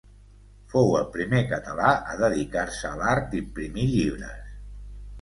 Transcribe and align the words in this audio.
Fou 0.71 0.89
el 0.99 1.05
primer 1.17 1.41
català 1.51 1.93
a 2.13 2.17
dedicar-se 2.23 2.91
a 2.95 2.99
l'art 3.05 3.31
d'imprimir 3.37 3.89
llibres. 3.97 4.55